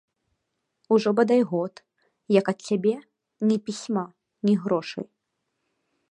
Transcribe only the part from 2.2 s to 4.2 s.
як ад цябе ні пісьма,